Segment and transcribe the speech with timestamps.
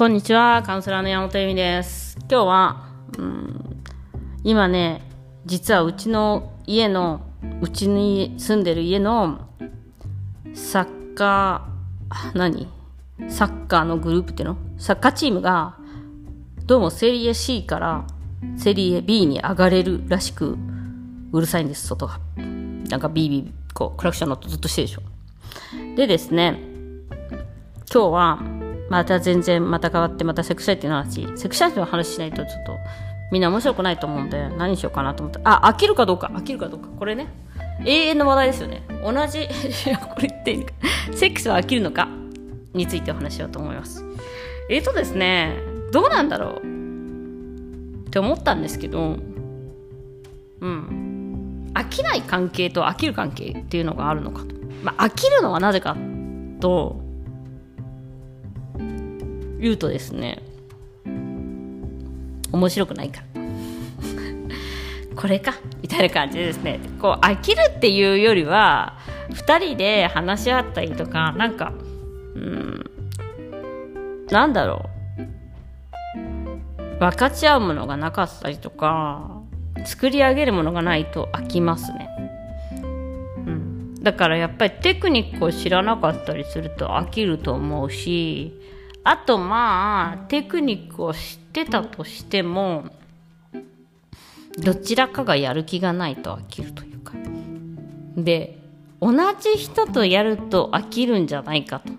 [0.00, 2.16] こんにちは、カウンセラーの山本由美です。
[2.20, 3.82] 今日は、うん、
[4.42, 5.06] 今ね、
[5.44, 7.20] 実はうちの家の、
[7.60, 9.46] うちに住んでる家の
[10.54, 12.66] サッカー、何？
[13.28, 14.56] サッカーのグループっていうの？
[14.78, 15.76] サッカーチームが、
[16.64, 18.06] どうもセリエ C から
[18.56, 20.56] セリエ B に上がれるらしく、
[21.30, 22.18] うるさいんです、外が。
[22.88, 25.02] なんかビービ、こう、クラクションの音ずっとしてるでしょ。
[25.94, 26.58] でですね、
[27.92, 28.42] 今日は、
[28.90, 32.76] また全然また変わってまたセクシャリティの話セクシャリティの話しないとちょっと
[33.30, 35.40] みんな面白くないと思うんで何しようかなと思って。
[35.44, 36.30] あ飽きるかどうか。
[36.34, 36.88] 飽きるかどうか。
[36.98, 37.28] これね。
[37.84, 38.82] 永遠の話題ですよね。
[39.04, 39.48] 同じ
[39.96, 40.72] これ言っていいのか。
[41.12, 42.08] セックスは飽きるのか？
[42.74, 44.04] についてお話しようと思います。
[44.68, 45.56] えーとですね
[45.92, 48.06] どうなんだろう？
[48.08, 49.16] って思ったんですけど
[50.60, 51.70] うん。
[51.74, 55.96] 飽きない関係と飽きる関係っていうのがあるのかと、まあ、飽きるのはなぜか
[56.58, 57.00] と
[59.60, 60.42] 言うとですね
[62.52, 63.40] 面白くないから。
[65.16, 68.94] これかみたいな感じですねこう飽きるっていうよりは
[69.30, 71.72] 2人で話し合ったりとかなんか
[72.34, 72.90] うん
[74.30, 75.00] なんだろう。
[77.00, 79.40] 分かち合うものがなかったりとか
[79.86, 82.10] 作り上げるものがないと飽きますね、
[83.46, 88.60] うん、だからやっぱりテクニックを知らなかったりすると飽きると思うし
[89.02, 92.84] あとまあテクニックを知ってたとしても
[94.58, 97.14] どちらかがやる気がないと飽きるというか。
[98.16, 98.58] で
[99.00, 101.92] 同じ人とやると飽きるんじゃないかと。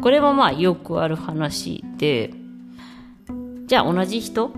[0.00, 2.32] これもまあよくある話で。
[3.66, 4.50] じゃあ同じ人？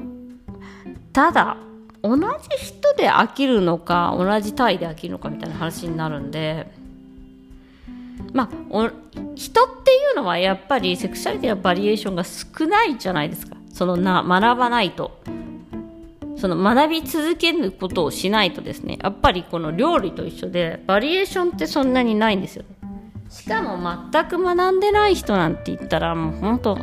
[1.13, 1.57] ただ
[2.03, 2.23] 同じ
[2.65, 6.79] 人で飽きるのか同じ体で飽きるのかみたいな話になるんで。
[8.33, 8.93] まあ、
[9.35, 9.80] 人って
[10.11, 13.57] いうのはやっぱりセクシャリティのバリエーションが少ないじゃないですか。
[13.73, 15.21] そのな、学ばないと。
[16.37, 22.69] その学び続けることをしないとですね、やっぱりこの料理と一緒で、バリエーションってそんなにないんですよね。
[23.29, 23.79] しかも
[24.13, 26.79] 全く学んでない人なんて言ったらもう本当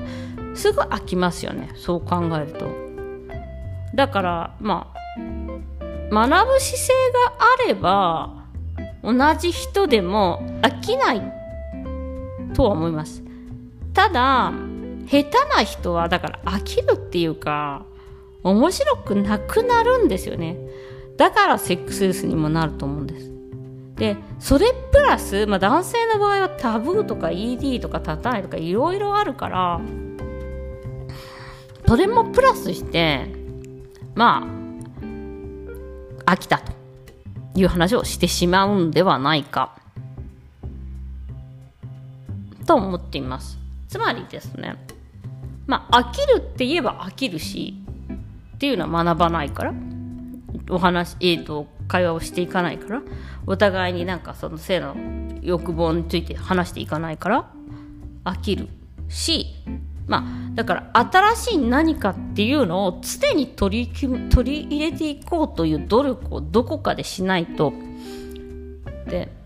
[0.55, 1.69] すぐ飽きますよね。
[1.75, 2.67] そう考えると。
[3.95, 8.37] だから、まあ、学ぶ姿勢があれば、
[9.03, 11.21] 同じ人でも飽きない
[12.53, 13.23] とは思います。
[13.93, 14.53] ただ、
[15.07, 17.85] 下手な人は、だから飽きるっていうか、
[18.43, 20.57] 面白くなくなるんですよね。
[21.17, 23.31] だからセックスレスにもなると思うんです。
[23.95, 29.81] で、それプラス、まあ男性の場合はタブーとか ED とか立たないとかいろいろあるから、
[31.87, 33.33] それもプラスして、
[34.13, 34.45] ま
[36.25, 36.73] あ、飽きたと
[37.55, 39.76] いう話をしてしまうんではないか。
[42.67, 43.57] と思っています。
[43.87, 44.75] つまりですね、
[45.65, 47.73] まあ、飽きるって言えば飽きるし、
[48.55, 49.73] っていうのは学ばないから、
[50.69, 53.01] お話、えーと、会話をしていかないから、
[53.47, 54.95] お互いになんかその性の
[55.41, 57.49] 欲望について話していかないから、
[58.25, 58.67] 飽きる
[59.07, 59.47] し、
[60.05, 67.73] まあ、だから新しい何かっていうのを常に取り取り入れていこうという努力をどこかでしないと、
[69.07, 69.36] で、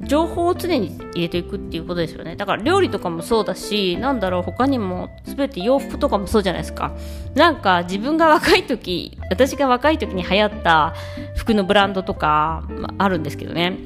[0.00, 2.36] 情報を常に入れていくっていうことですよね。
[2.36, 6.92] だから料理とかもそうだし、なんだろう、他にも全て洋服とかもそうじゃないですか。
[7.34, 10.94] なんか自分が若い時、私が若い時に流行った
[11.36, 13.78] 服のブランドとか、まあ、るんですけどね。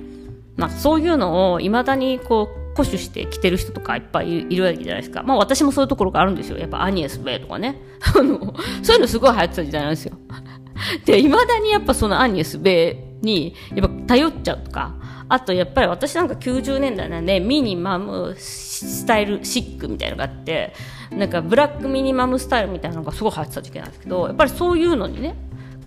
[0.56, 5.24] まあそういうのを未だにこう、固守して着てる人とかいっぱいいるわけじゃないですか。
[5.24, 6.58] まあ私もそういうところがあるんですよ。
[6.58, 7.80] やっぱアニエスベイとかね。
[8.12, 10.16] そういうのすごい流行ってた時代なんですよ。
[11.04, 14.94] で、未だにやっぱそのアニエスベイに、やっぱ頼っちゃうとか、
[15.28, 20.74] あとやっぱり私なんか90年代なんでミニマムスタイルシックみたいなのがあって
[21.10, 25.34] なんかブラックミニマムスタイルみたいなのがすごい流行ってた時期なんですけどやっぱりそういうのにね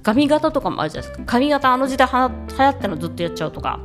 [0.03, 1.25] 髪型とかもあるじゃないですか。
[1.27, 3.79] 髪型あの時代は流行ったのずっとやっちゃうとか。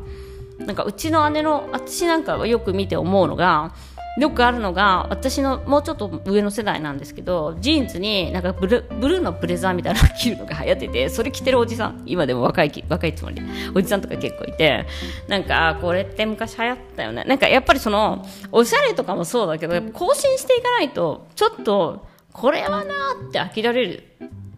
[0.59, 3.75] なんかうちの姉の私なんかはよく見て思うのが
[4.19, 12.03] よくあるのが私のもうちょっと上の世代なんですけどジーンズになんかブルブルーのブレザーみたいなの着るのが流行っててそれ着てるおじさん。
[12.07, 13.43] 今でも若い若いつもり
[13.75, 14.87] おじさんとか結構いて。
[15.29, 17.25] なんかこれって昔流行ったよね。
[17.25, 22.95] なんかやっぱりそのおしゃれとかもそうだけど更新していかないとちょっとこれはな
[23.29, 24.03] って飽きられる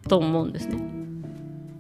[0.08, 0.78] と思うんですね。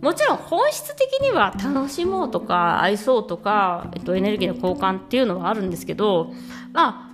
[0.00, 6.32] もちろん本質的には楽しもうとか愛そうとか、えっと、エネルギーの交換っていうのはあるんですけど
[6.72, 7.07] まあ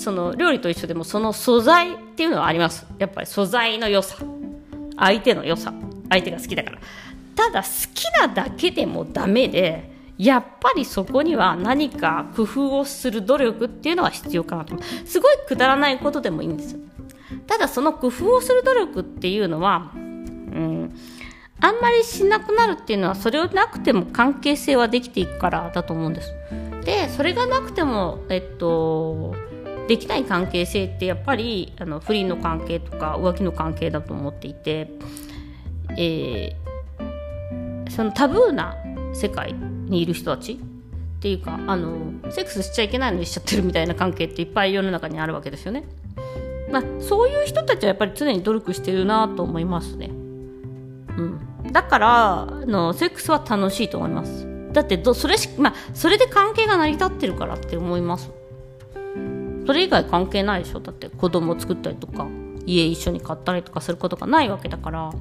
[0.00, 2.86] その料理と一緒でもその素材っていうのはあります。
[2.98, 4.16] やっぱり素材の良さ。
[4.96, 5.74] 相手の良さ。
[6.08, 6.78] 相手が好きだから。
[7.36, 14.76] ただ好きなだけでもダメでやっぱりそこには何か工夫をする努力っていうのは必要かなと
[15.06, 16.76] すごいくだらないことでもいいんです。
[17.46, 20.94] ただその工夫をする努力っていうのは、うん、
[21.60, 26.34] あんまりしなくなるっていうのはそれをなくても関係性はできていくからだと思うんです。
[26.84, 29.34] でそれがなくてもえっと
[29.90, 34.88] できない関係性ってやっぱりあの不倫の関係とか浮気の関係だと思っていて、
[35.98, 38.76] えー、そのタブーな
[39.12, 40.58] 世界にいる人たちっ
[41.18, 45.82] ていうかあのセックスしちゃいけないのにしちゃってるみたいな関係っていっぱい世の中にあるわけですよね。
[46.70, 50.06] まあ、そういう人たちはやっぱり常に努力してるなと思いますね。
[50.06, 54.46] うん、だからあのセックスは楽しいと思います。
[54.72, 58.30] だってどそれし、まあ、それで関係が成り立ってるからって思います。
[59.70, 62.26] それ以外関係ないでしょだって子供作ったりとか
[62.66, 65.12] 家一緒に買ったりとかすることがないわけだから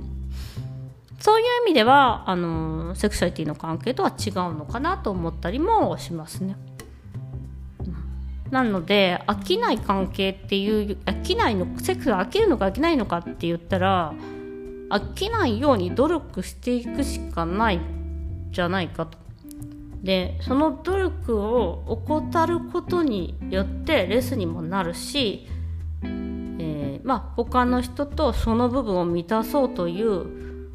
[1.20, 6.56] そういう意味ではあのセクシャリティの関係とは違うのかなと思ったりもしますね。
[8.50, 14.16] なので飽きない関係っていう飽きないのセックスが飽きるのか飽きないのかって言ったら
[14.90, 17.80] 飽きないように努力していくしかない
[18.50, 19.29] じゃないかと。
[20.04, 25.48] でその努力を怠ることによってレスにもなるし、
[26.04, 30.72] えー、まあ他の人とその部分を満たそうという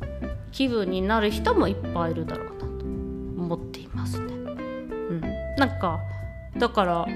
[0.53, 4.35] 気分になる人もいっぱいいるだろうなと思っていますね。
[4.35, 5.21] うん、
[5.57, 6.01] なんか
[6.59, 7.07] だから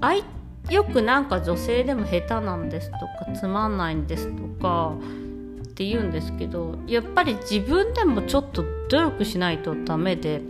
[0.00, 0.14] あ
[0.70, 4.94] よくなんか女性でも下手なんですとかつまんないんですとか
[5.72, 10.42] って言うんですけどやっぱり自分でもちょっと努力しないとダメで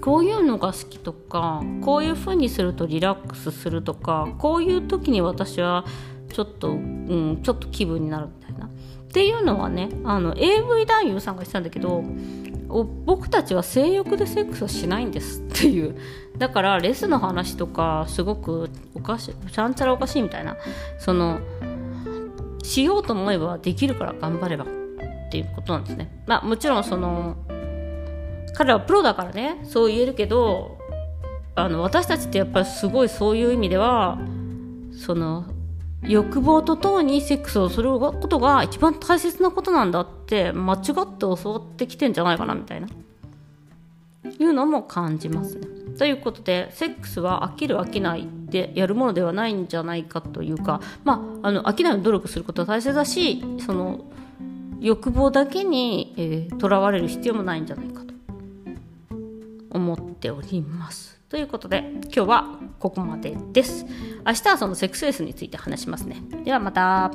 [0.00, 5.84] こういうのが好きとかこういう風にするとリラックスするとかこういう時に私は
[6.32, 8.66] ちょっと、うん、ちょっと気分になるみたいな。
[8.66, 8.70] っ
[9.14, 12.04] ていうのはねあの AV 男優さんが言ってたんだけど
[13.06, 15.96] 僕たちは性欲でセックスはしないんですっていう。
[16.36, 20.56] だからレスの話とかすごくおかしいちゃんちゃらおかしいみたいな。
[20.98, 21.40] その
[22.64, 24.68] しようと思えばできるから頑張ればっ
[25.30, 26.24] ていうことなんですね。
[26.26, 27.36] まあもちろんその
[28.54, 30.78] 彼はプロだからねそう言えるけど
[31.54, 34.18] あの私たちってやっぱりすごいそういう意味では
[34.92, 35.44] その
[36.02, 42.88] 欲望とともにセックスをすることが一番大切なことなんだって間違って教わってきてんじゃないかなみたいな。
[44.38, 45.66] いうのも感じますね。
[45.98, 48.26] ということでセックスは飽きる飽きない。
[48.54, 54.04] でやるものではないんじゃないかというかまああの飽きないように努力することは大切だしその
[54.80, 58.14] 欲望だけにとら、えー、われる必要もないんじゃないかと
[59.70, 61.20] 思っております。
[61.28, 63.86] ということで今日はここまでです。
[64.24, 66.22] 明日はそのセックスレスについて話しますね。
[66.44, 67.10] ではまた。